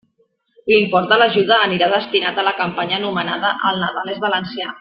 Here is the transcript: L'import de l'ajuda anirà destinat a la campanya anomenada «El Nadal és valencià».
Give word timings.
L'import 0.71 1.11
de 1.11 1.19
l'ajuda 1.23 1.59
anirà 1.67 1.91
destinat 1.93 2.39
a 2.45 2.49
la 2.51 2.57
campanya 2.65 3.01
anomenada 3.01 3.55
«El 3.73 3.81
Nadal 3.87 4.15
és 4.17 4.29
valencià». 4.29 4.77